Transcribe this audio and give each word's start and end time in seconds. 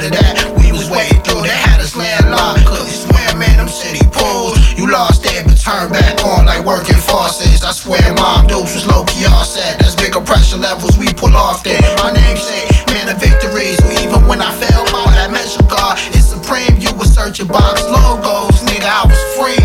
the 0.00 0.08
water 0.08 0.16
that 0.16 0.56
we 0.56 0.72
was 0.72 0.88
wading 0.88 1.20
through, 1.20 1.44
they 1.44 1.52
had 1.52 1.80
us 1.80 1.92
landlocked. 1.96 2.64
Couldn't 2.64 2.88
swim, 2.88 3.36
man, 3.36 3.60
them 3.60 3.68
city 3.68 4.00
pools. 4.08 4.56
You 4.72 4.88
lost 4.88 5.22
there, 5.22 5.44
but 5.44 5.60
turn 5.60 5.92
back 5.92 6.24
on 6.24 6.46
like 6.46 6.64
working 6.64 6.96
faucets. 6.96 7.60
I 7.64 7.72
swear, 7.72 8.00
mom, 8.16 8.46
dupes 8.46 8.72
was 8.72 8.86
low 8.88 9.04
key 9.04 9.28
auset. 9.28 9.76
That's 9.76 9.94
bigger 9.94 10.20
pressure 10.20 10.56
levels 10.56 10.96
we 10.96 11.12
pull 11.12 11.36
off 11.36 11.62
there. 11.64 11.80
My 12.00 12.12
namesake, 12.12 12.70
man 12.88 13.12
of 13.12 13.20
victories. 13.20 13.76
Even 14.00 14.24
when 14.24 14.40
I 14.40 14.52
fell 14.56 14.84
by 14.88 15.04
that 15.20 15.28
measure, 15.28 15.64
God, 15.68 16.00
it's 16.16 16.32
supreme. 16.32 16.80
You 16.80 16.96
was 16.96 17.12
searching 17.12 17.48
box 17.48 17.84
logos, 17.84 18.64
nigga, 18.64 18.88
I 18.88 19.04
was 19.04 19.20
free. 19.36 19.60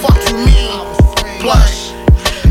Fuck 0.00 0.16
you 0.30 0.40
mean? 0.40 0.80
Blush. 1.44 1.92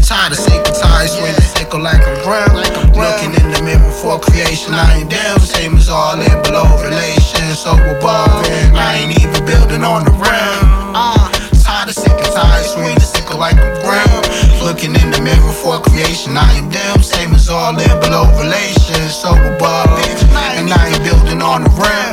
Tired 0.09 0.33
of 0.33 0.39
sick 0.41 0.65
and 0.65 0.73
tired, 0.73 1.07
swinging 1.07 1.37
sickle 1.53 1.81
like 1.81 2.01
I'm 2.01 2.17
brown. 2.25 2.57
Looking 2.97 3.29
in 3.29 3.53
the 3.53 3.61
mirror 3.61 3.93
for 3.93 4.17
creation, 4.17 4.73
I 4.73 5.01
ain't 5.01 5.11
down. 5.11 5.39
Same 5.39 5.77
so 7.59 7.75
above. 7.75 8.47
And 8.47 8.77
I 8.77 9.03
ain't 9.03 9.19
even 9.19 9.43
building 9.43 9.83
on 9.83 10.05
the 10.05 10.15
round. 10.15 10.95
Uh, 10.95 11.27
tired 11.59 11.89
of 11.89 11.95
sick 11.95 12.15
and 12.15 12.31
tired, 12.31 12.63
swinging 12.63 12.99
sickle 13.03 13.37
like 13.37 13.59
I'm 13.59 13.75
ground. 13.83 14.23
Looking 14.63 14.95
in 14.95 15.11
the 15.11 15.19
mirror 15.19 15.51
for 15.51 15.75
creation, 15.83 16.37
I 16.37 16.47
ain't 16.55 16.71
down. 16.71 17.03
Same 17.03 17.35
as 17.35 17.49
all 17.49 17.75
in 17.75 17.95
below 17.99 18.31
relations, 18.39 19.11
so 19.13 19.35
above. 19.35 19.91
And 20.55 20.71
I 20.71 20.87
ain't 20.87 21.03
building 21.03 21.41
on 21.41 21.63
the 21.63 21.69
round. 21.75 22.08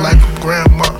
Like 0.00 0.16
a 0.16 0.40
grandma. 0.40 0.91